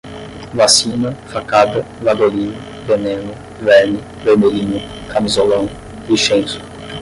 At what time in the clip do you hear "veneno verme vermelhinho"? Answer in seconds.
2.87-4.79